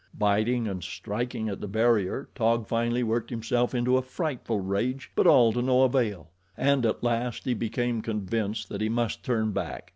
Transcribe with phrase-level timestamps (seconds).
[0.17, 5.27] Biting and striking at the barrier, Taug finally worked himself into a frightful rage, but
[5.27, 9.89] all to no avail; and at last he became convinced that he must turn back.